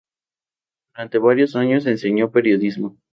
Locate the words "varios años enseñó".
1.19-2.31